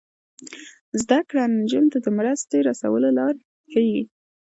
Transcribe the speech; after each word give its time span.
زده 1.01 1.19
کړه 1.29 1.43
نجونو 1.59 1.87
ته 1.93 1.99
د 2.01 2.07
مرستې 2.17 2.57
رسولو 2.69 3.09
لارې 3.17 3.41
ښيي. 3.71 4.01